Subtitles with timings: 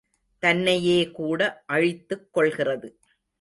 [0.39, 1.63] தன்னையே கூட
[1.65, 2.99] அழித்துக் கொள்கிறது.